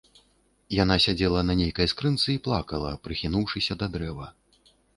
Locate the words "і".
2.37-2.39